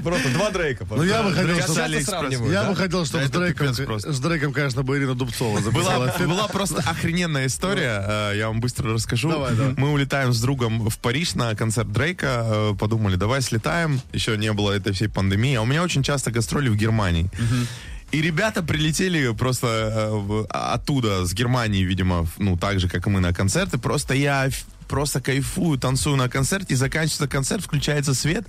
Просто 0.02 0.28
два 0.30 0.50
Дрейка. 0.50 0.87
Ну, 0.90 1.02
я 1.04 1.23
бы 1.23 1.33
хотел, 1.33 1.56
чтобы- 1.62 2.52
Я 2.52 2.64
бы 2.64 2.75
хотел, 2.76 3.04
чтобы 3.06 3.25
с 3.26 3.30
Дрейком, 3.30 3.75
с 3.75 4.18
Дрейком, 4.21 4.52
конечно, 4.52 4.83
бы 4.83 4.97
Ирина 4.99 5.14
Дубцова 5.14 5.61
записала 5.61 6.12
Была, 6.18 6.49
просто 6.49 6.83
охрененная 6.87 7.47
история, 7.47 8.04
э, 8.06 8.33
я 8.38 8.49
вам 8.49 8.61
быстро 8.61 8.92
расскажу. 8.92 9.30
Давай, 9.30 9.54
давай. 9.54 9.75
Мы 9.76 9.90
улетаем 9.90 10.33
с 10.33 10.40
другом 10.40 10.88
в 10.88 10.99
Париж 10.99 11.35
на 11.35 11.54
концерт 11.54 11.90
Дрейка, 11.92 12.45
э, 12.47 12.75
подумали, 12.78 13.16
давай 13.16 13.40
слетаем, 13.42 14.00
еще 14.12 14.37
не 14.37 14.52
было 14.52 14.73
этой 14.73 14.92
всей 14.92 15.09
пандемии, 15.09 15.54
а 15.54 15.62
у 15.62 15.64
меня 15.66 15.83
очень 15.83 16.02
часто 16.02 16.30
гастроли 16.30 16.68
в 16.68 16.76
Германии. 16.76 17.30
И 18.12 18.22
ребята 18.22 18.62
прилетели 18.62 19.32
просто 19.34 19.66
э, 19.66 20.44
оттуда, 20.50 21.26
с 21.26 21.34
Германии, 21.34 21.82
видимо, 21.82 22.26
ну, 22.38 22.56
так 22.56 22.80
же, 22.80 22.88
как 22.88 23.06
и 23.06 23.10
мы 23.10 23.20
на 23.20 23.32
концерты. 23.32 23.78
Просто 23.78 24.14
я 24.14 24.48
просто 24.86 25.20
кайфую, 25.20 25.78
танцую 25.78 26.16
на 26.16 26.28
концерте, 26.28 26.75
и 26.75 26.76
заканчивается 26.76 27.28
концерт, 27.28 27.62
включается 27.62 28.14
свет, 28.14 28.46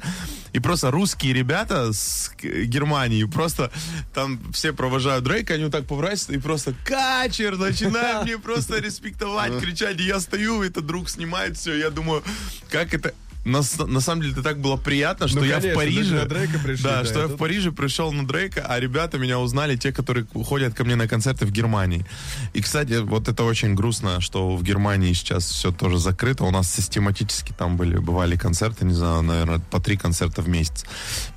и 0.53 0.59
просто 0.59 0.91
русские 0.91 1.33
ребята 1.33 1.91
с 1.93 2.31
Германии, 2.41 3.23
просто 3.23 3.71
там 4.13 4.39
все 4.53 4.73
провожают 4.73 5.23
Дрейка, 5.23 5.55
они 5.55 5.63
вот 5.63 5.71
так 5.71 5.85
поворачиваются, 5.85 6.33
и 6.33 6.37
просто 6.37 6.73
качер, 6.85 7.57
начинают 7.57 8.23
мне 8.25 8.37
просто 8.37 8.79
респектовать, 8.79 9.59
кричать, 9.59 9.99
и 9.99 10.03
я 10.03 10.19
стою, 10.19 10.63
этот 10.63 10.85
друг 10.85 11.09
снимает 11.09 11.57
все, 11.57 11.75
я 11.75 11.89
думаю, 11.89 12.23
как 12.69 12.93
это... 12.93 13.13
На, 13.45 13.61
на 13.85 14.01
самом 14.01 14.21
деле, 14.21 14.33
это 14.33 14.43
так 14.43 14.59
было 14.59 14.75
приятно, 14.75 15.27
что 15.29 15.39
Ну, 15.39 15.45
я 15.45 15.55
конечно, 15.61 15.71
в 15.71 15.75
Париже... 15.75 16.25
пришли, 16.63 16.83
да, 16.83 16.99
да, 16.99 17.05
что 17.05 17.19
я 17.19 17.25
это- 17.25 17.33
в 17.35 17.37
Париже 17.37 17.71
пришел 17.71 18.11
на 18.11 18.27
Дрейка, 18.27 18.65
а 18.67 18.77
ребята 18.77 19.17
меня 19.17 19.39
узнали, 19.39 19.77
те, 19.77 19.93
которые 19.93 20.27
ходят 20.45 20.73
ко 20.73 20.83
мне 20.83 20.95
на 20.97 21.07
концерты 21.07 21.45
в 21.45 21.51
Германии. 21.51 22.05
И, 22.53 22.61
кстати, 22.61 22.99
вот 22.99 23.29
это 23.29 23.45
очень 23.45 23.73
грустно, 23.73 24.19
что 24.19 24.55
в 24.57 24.63
Германии 24.63 25.13
сейчас 25.13 25.45
все 25.49 25.71
тоже 25.71 25.97
закрыто. 25.97 26.43
У 26.43 26.51
нас 26.51 26.69
систематически 26.69 27.53
там 27.57 27.77
были, 27.77 27.97
бывали 27.97 28.35
концерты, 28.35 28.83
не 28.83 28.93
знаю, 28.93 29.21
наверное, 29.21 29.59
по 29.59 29.79
три 29.79 29.95
концерта 29.95 30.41
в 30.41 30.49
месяц. 30.49 30.83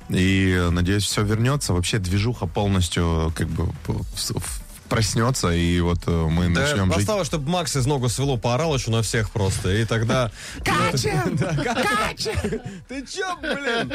И, 0.09 0.51
э, 0.51 0.69
надеюсь, 0.69 1.03
все 1.05 1.23
вернется. 1.23 1.73
Вообще 1.73 1.97
движуха 1.99 2.45
полностью 2.45 3.31
как 3.37 3.47
бы 3.47 3.67
в- 3.87 4.61
проснется, 4.91 5.51
и 5.51 5.79
вот 5.79 5.99
э, 6.05 6.11
мы 6.11 6.53
Да, 6.53 6.61
начнем 6.61 6.91
жить. 6.91 6.99
осталось, 6.99 7.25
чтобы 7.25 7.49
Макс 7.49 7.73
из 7.77 7.85
ногу 7.85 8.09
свело, 8.09 8.35
поорал 8.35 8.75
еще 8.75 8.91
на 8.91 9.01
всех 9.01 9.31
просто, 9.31 9.71
и 9.71 9.85
тогда... 9.85 10.31
Кача! 10.65 11.23
Ты 12.89 13.05
че, 13.07 13.35
блин? 13.41 13.89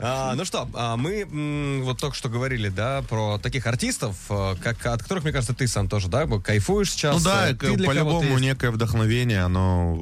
А, 0.00 0.34
Ну 0.34 0.44
что, 0.44 0.68
а, 0.74 0.96
мы 0.96 1.80
вот 1.84 2.00
только 2.00 2.16
что 2.16 2.28
говорили, 2.28 2.70
да, 2.70 3.02
про 3.08 3.38
таких 3.38 3.68
артистов, 3.68 4.16
э, 4.28 4.56
как, 4.60 4.84
от 4.86 5.04
которых, 5.04 5.22
мне 5.22 5.32
кажется, 5.32 5.54
ты 5.54 5.68
сам 5.68 5.88
тоже, 5.88 6.08
да, 6.08 6.26
кайфуешь 6.26 6.90
сейчас. 6.90 7.18
Ну 7.18 7.22
да, 7.22 7.50
э, 7.50 7.54
по-любому 7.54 8.38
некое 8.38 8.72
вдохновение, 8.72 9.42
оно 9.42 9.96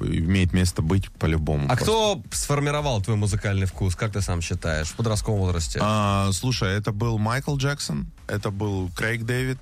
имеет 0.00 0.52
место 0.52 0.82
быть 0.82 1.10
по-любому. 1.12 1.66
А 1.70 1.76
кто 1.76 2.22
сформировал 2.30 3.00
твой 3.00 3.16
музыкальный 3.16 3.66
вкус, 3.66 3.96
как 3.96 4.12
ты 4.12 4.20
сам 4.20 4.42
считаешь, 4.42 4.88
в 4.88 4.94
подростковом 4.94 5.40
возрасте? 5.40 5.78
А, 5.82 6.30
слушай, 6.32 6.76
это 6.76 6.92
был 6.92 7.16
Майкл 7.16 7.56
Джексон, 7.56 8.08
это 8.28 8.50
был 8.50 8.90
Крейг 8.94 9.24
Дэвид, 9.24 9.58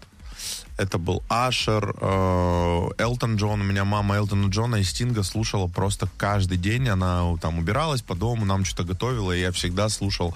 это 0.78 0.99
был 0.99 1.23
Ашер, 1.28 1.94
э, 2.00 2.88
Элтон 2.99 3.37
Джон. 3.37 3.61
У 3.61 3.64
меня 3.64 3.85
мама 3.85 4.16
Элтона 4.16 4.49
Джона 4.49 4.76
и 4.76 4.85
Стинга 4.85 5.25
слушала 5.25 5.66
просто 5.66 6.08
каждый 6.16 6.56
день. 6.56 6.88
Она 6.88 7.37
там 7.42 7.58
убиралась 7.58 8.00
по 8.00 8.14
дому, 8.14 8.44
нам 8.44 8.64
что-то 8.64 8.85
готовила, 8.85 9.32
и 9.32 9.40
я 9.40 9.50
всегда 9.50 9.88
слушал 9.88 10.35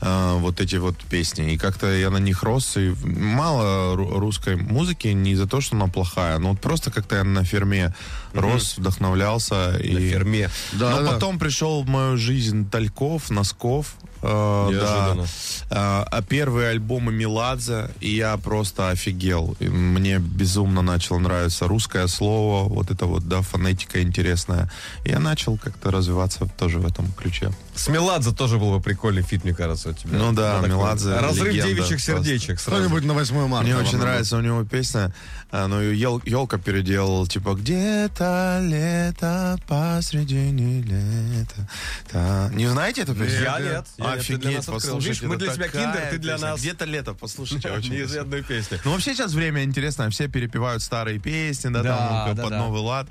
э, 0.00 0.36
вот 0.38 0.60
эти 0.60 0.76
вот 0.76 0.96
песни. 0.96 1.52
И 1.52 1.58
как-то 1.58 1.92
я 1.92 2.10
на 2.10 2.18
них 2.18 2.44
рос, 2.44 2.76
и 2.76 2.94
мало 3.04 3.96
ру- 3.96 4.18
русской 4.18 4.54
музыки, 4.56 5.08
не 5.08 5.32
из-за 5.32 5.48
того, 5.48 5.60
что 5.60 5.76
она 5.76 5.88
плохая, 5.88 6.38
но 6.38 6.50
вот 6.50 6.60
просто 6.60 6.92
как-то 6.92 7.16
я 7.16 7.24
на 7.24 7.44
ферме 7.44 7.92
рос, 8.32 8.78
вдохновлялся. 8.78 9.72
На 9.72 9.76
и... 9.78 10.10
ферме. 10.10 10.50
Да, 10.72 10.90
Но 10.90 11.02
да. 11.02 11.12
потом 11.12 11.38
пришел 11.38 11.82
в 11.82 11.88
мою 11.88 12.16
жизнь 12.16 12.70
Тальков, 12.70 13.30
Носков. 13.30 13.94
Э, 14.22 14.68
Неожиданно. 14.70 15.26
да. 15.70 16.02
Э, 16.02 16.04
а 16.10 16.22
первые 16.22 16.70
альбомы 16.70 17.12
Меладзе, 17.12 17.90
и 18.00 18.14
я 18.14 18.36
просто 18.36 18.90
офигел. 18.90 19.56
И 19.60 19.68
мне 19.68 20.18
безумно 20.18 20.82
начало 20.82 21.18
нравиться 21.18 21.68
русское 21.68 22.06
слово, 22.06 22.68
вот 22.68 22.90
это 22.90 23.06
вот, 23.06 23.28
да, 23.28 23.42
фонетика 23.42 24.02
интересная. 24.02 24.70
И 25.04 25.10
я 25.10 25.18
начал 25.18 25.56
как-то 25.56 25.90
развиваться 25.90 26.46
тоже 26.58 26.78
в 26.78 26.86
этом 26.86 27.10
ключе. 27.12 27.50
С 27.74 27.88
Меладзе 27.88 28.32
тоже 28.32 28.58
был 28.58 28.72
бы 28.72 28.80
прикольный 28.80 29.22
фит, 29.22 29.44
мне 29.44 29.54
кажется, 29.54 29.90
у 29.90 29.92
тебя. 29.92 30.18
Ну 30.18 30.32
да, 30.32 30.60
Меладзе 30.66 31.16
Разрыв 31.18 31.54
легенда 31.54 31.68
девичьих 31.68 32.00
сердечек 32.00 32.60
сразу. 32.60 32.82
Кто-нибудь 32.82 33.04
на 33.04 33.14
8 33.14 33.46
марта. 33.46 33.64
Мне 33.64 33.76
очень 33.76 33.98
нравится 33.98 34.36
у 34.36 34.40
него 34.40 34.64
песня, 34.64 35.14
э, 35.50 35.66
ну, 35.66 35.80
елка 35.80 36.58
переделал, 36.58 37.26
типа, 37.26 37.54
где-то 37.54 38.60
лето 38.62 39.58
посредине 39.66 40.82
лета. 40.82 41.68
Та». 42.10 42.50
Не 42.54 42.66
знаете 42.66 43.02
эту 43.02 43.14
песню? 43.14 43.42
Я 43.42 43.60
нет. 43.60 43.86
Я 44.10 44.16
нет, 44.18 44.26
ты 44.26 44.36
для 44.36 44.48
Офигеть, 44.50 44.68
нас 44.68 44.76
открыл. 44.76 44.98
Видишь, 44.98 45.22
мы 45.22 45.36
для 45.36 45.52
тебя 45.54 45.68
киндер, 45.68 46.06
ты 46.10 46.18
для 46.18 46.32
песня. 46.34 46.48
нас 46.50 46.60
Где-то 46.60 46.84
лето, 46.84 47.14
послушайте, 47.14 47.68
очень 47.70 47.90
красиво. 47.90 47.94
неизвестную 47.94 48.44
песню. 48.44 48.80
Ну, 48.84 48.92
вообще 48.92 49.14
сейчас 49.14 49.32
время 49.32 49.62
интересное, 49.64 50.10
все 50.10 50.28
перепевают 50.28 50.82
старые 50.82 51.18
песни, 51.18 51.68
да, 51.70 51.82
Да, 51.82 51.96
там, 52.26 52.36
да, 52.36 52.42
под 52.42 52.50
да. 52.50 52.58
новый 52.58 52.80
лад. 52.80 53.08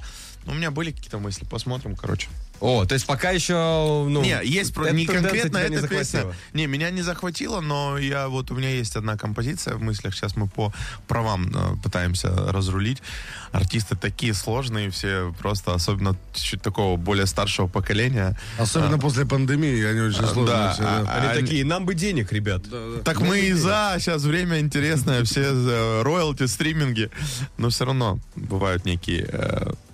Ну, 0.50 0.56
у 0.56 0.58
меня 0.58 0.72
были 0.72 0.92
какие-то 0.92 1.20
мысли, 1.20 1.46
посмотрим, 1.46 1.96
короче. 1.96 2.28
О, 2.60 2.84
то 2.86 2.94
есть 2.94 3.06
пока 3.06 3.30
еще, 3.30 3.54
ну... 3.54 4.22
не, 4.22 4.38
есть 4.44 4.74
про- 4.74 4.88
эта 4.88 4.96
не 4.96 5.06
конкретно 5.06 5.60
тебя 5.60 5.70
не 5.70 5.76
эта 5.78 5.88
песня. 5.88 6.26
Не, 6.54 6.68
меня 6.68 6.90
не 6.90 7.04
захватило, 7.04 7.62
но 7.62 7.98
я 7.98 8.28
вот 8.28 8.52
у 8.52 8.56
меня 8.56 8.70
есть 8.70 8.96
одна 8.96 9.16
композиция 9.16 9.76
в 9.76 9.82
мыслях. 9.82 10.14
Сейчас 10.14 10.36
мы 10.36 10.48
по 10.48 10.74
правам 11.08 11.52
э, 11.56 11.78
пытаемся 11.82 12.30
разрулить. 12.52 13.02
Артисты 13.52 13.96
такие 13.96 14.34
сложные 14.34 14.90
все, 14.90 15.34
просто 15.40 15.74
особенно 15.74 16.18
чуть 16.34 16.62
такого 16.62 16.98
более 16.98 17.28
старшего 17.28 17.68
поколения. 17.68 18.38
Особенно 18.58 18.98
после 18.98 19.26
пандемии, 19.26 19.86
они 19.86 20.02
очень 20.02 20.18
сложные. 20.26 20.46
да, 20.48 20.74
все, 20.74 20.84
а- 20.84 21.04
да. 21.04 21.14
Они 21.14 21.28
а- 21.28 21.36
такие, 21.36 21.64
нам 21.64 21.86
бы 21.86 21.94
денег, 21.94 22.34
ребят. 22.34 22.64
Так 23.06 23.22
мы 23.22 23.40
и 23.40 23.54
за, 23.54 23.96
сейчас 24.00 24.24
время 24.24 24.60
интересное, 24.60 25.24
все 25.24 26.02
роялти, 26.04 26.46
стриминги. 26.48 27.10
Но 27.58 27.70
все 27.70 27.86
равно 27.86 28.20
бывают 28.36 28.84
некие 28.84 29.30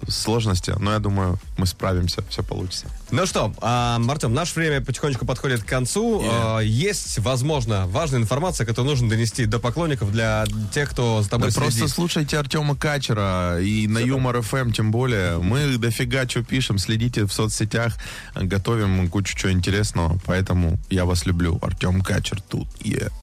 сложности. 0.07 0.74
Но 0.79 0.91
я 0.93 1.00
думаю, 1.00 1.39
мы 1.57 1.65
справимся, 1.65 2.24
все 2.29 2.43
получится. 2.43 2.88
Ну 3.12 3.25
что, 3.25 3.53
а, 3.62 4.01
Артем, 4.09 4.33
наше 4.33 4.55
время 4.55 4.81
потихонечку 4.83 5.25
подходит 5.25 5.63
к 5.63 5.65
концу. 5.65 6.21
Yeah. 6.21 6.57
А, 6.57 6.59
есть, 6.59 7.19
возможно, 7.19 7.88
важная 7.88 8.19
информация, 8.19 8.65
которую 8.65 8.91
нужно 8.91 9.09
донести 9.09 9.45
до 9.45 9.59
поклонников, 9.59 10.12
для 10.12 10.45
тех, 10.74 10.89
кто 10.89 11.21
за 11.21 11.29
тобой 11.29 11.50
Да 11.50 11.55
просто 11.55 11.79
следит. 11.79 11.93
слушайте 11.93 12.38
Артема 12.38 12.75
Качера 12.75 13.59
и 13.62 13.88
на 13.88 14.00
Юмор 14.00 14.41
ФМ 14.41 14.71
тем 14.71 14.91
более. 14.91 15.38
Мы 15.38 15.77
дофига 15.77 16.27
что 16.27 16.43
пишем, 16.43 16.77
следите 16.77 17.25
в 17.25 17.31
соцсетях, 17.31 17.95
готовим 18.35 19.09
кучу 19.09 19.38
чего 19.38 19.51
интересного. 19.51 20.19
Поэтому 20.25 20.79
я 20.89 21.05
вас 21.05 21.25
люблю. 21.25 21.59
Артем 21.62 22.01
Качер 22.01 22.41
тут. 22.41 22.67
Yeah. 22.79 23.12